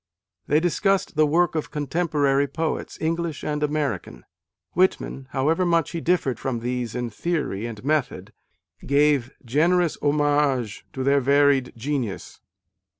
They 0.47 0.59
discussed 0.59 1.15
the 1.15 1.27
work 1.27 1.53
of 1.53 1.69
contemporary 1.69 2.47
poets, 2.47 2.97
English 2.99 3.43
and 3.43 3.61
American. 3.61 4.25
Whitman, 4.73 5.27
however 5.29 5.63
much 5.63 5.91
he 5.91 6.01
differed 6.01 6.39
from 6.39 6.61
these 6.61 6.95
in 6.95 7.11
theory 7.11 7.67
and 7.67 7.83
method, 7.85 8.33
gave 8.83 9.31
generous 9.45 9.97
homage 10.01 10.87
to 10.93 11.03
their 11.03 11.17
A 11.19 11.21
DAY 11.21 11.25
WITH 11.25 11.25
WALT 11.25 11.25
WHITMAN. 11.25 11.25
varied 11.25 11.73
genius. 11.77 12.41